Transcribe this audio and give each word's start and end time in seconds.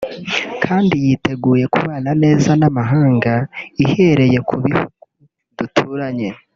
kandi 0.63 0.93
yiteguye 1.05 1.65
kubana 1.73 2.11
neza 2.23 2.51
n’amahanga 2.59 3.33
ihereye 3.83 4.39
ku 4.47 4.55
bihugu 4.63 4.99
duturanye 5.57 6.29